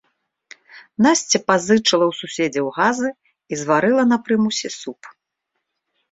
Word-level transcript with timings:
Насця 1.05 1.39
пазычыла 1.49 2.05
ў 2.11 2.13
суседзяў 2.19 2.69
газы 2.77 3.09
і 3.53 3.59
зварыла 3.61 4.03
на 4.13 4.17
прымусе 4.29 4.69
суп. 4.79 4.99